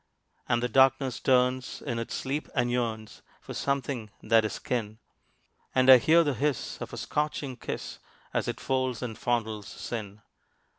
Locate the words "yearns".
2.71-3.21